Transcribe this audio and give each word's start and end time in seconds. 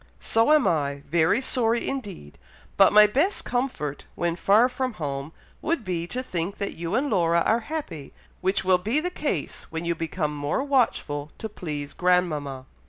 "So 0.19 0.51
am 0.51 0.65
I, 0.65 1.03
very 1.07 1.41
sorry 1.41 1.87
indeed; 1.87 2.39
but 2.75 2.91
my 2.91 3.05
best 3.05 3.45
comfort, 3.45 4.07
when 4.15 4.35
far 4.35 4.67
from 4.67 4.93
home, 4.93 5.31
would 5.61 5.83
be, 5.83 6.07
to 6.07 6.23
think 6.23 6.57
that 6.57 6.73
you 6.75 6.95
and 6.95 7.07
Laura 7.07 7.41
are 7.41 7.59
happy, 7.59 8.11
which 8.41 8.63
will 8.65 8.79
be 8.79 8.99
the 8.99 9.11
case 9.11 9.71
when 9.71 9.85
you 9.85 9.93
become 9.93 10.35
more 10.35 10.63
watchful 10.63 11.31
to 11.37 11.47
please 11.47 11.93
grandmama." 11.93 12.65